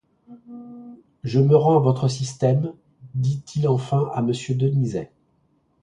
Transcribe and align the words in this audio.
Je 1.23 1.39
me 1.39 1.55
rends 1.55 1.75
à 1.75 1.79
votre 1.79 2.07
système, 2.07 2.73
dit-il 3.13 3.67
enfin 3.67 4.09
à 4.15 4.23
Monsieur 4.23 4.55
Denizet. 4.55 5.11